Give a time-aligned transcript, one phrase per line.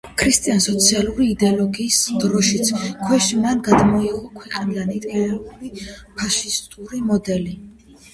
[0.19, 5.69] ქრისტიან-სოციალური იდეოლოგიის დროშის ქვეშ მან გადმოიღო ქვეყნის იტალიურ
[6.23, 7.55] ფაშისტური მოდელი.